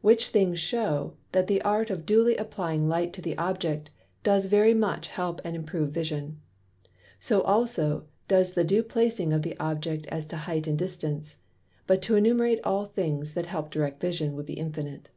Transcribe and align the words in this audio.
Which 0.00 0.28
things 0.30 0.58
shew, 0.58 1.12
that 1.32 1.48
the 1.48 1.60
Art 1.60 1.90
of 1.90 2.06
duly 2.06 2.34
applying 2.38 2.88
Light 2.88 3.12
to 3.12 3.20
the 3.20 3.36
Object 3.36 3.90
does 4.22 4.46
very 4.46 4.72
much 4.72 5.08
help 5.08 5.38
and 5.44 5.54
improve 5.54 5.90
Vision. 5.90 6.40
So 7.20 7.42
also 7.42 8.06
does 8.26 8.54
the 8.54 8.64
due 8.64 8.82
placing 8.82 9.34
of 9.34 9.42
the 9.42 9.54
Object, 9.60 10.06
as 10.06 10.24
to 10.28 10.38
Height 10.38 10.66
and 10.66 10.78
Distance. 10.78 11.42
But 11.86 12.00
to 12.04 12.16
enumerate 12.16 12.60
all 12.64 12.86
things 12.86 13.34
that 13.34 13.44
help 13.44 13.70
Direct 13.70 14.00
Vision, 14.00 14.34
would 14.34 14.46
be 14.46 14.54
infinite. 14.54 15.10